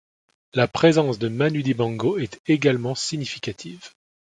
La 0.55 0.67
présence 0.67 1.19
de 1.19 1.27
Manu 1.27 1.61
Dibango 1.61 2.17
est 2.17 2.41
également 2.47 2.95
significative. 2.95 3.91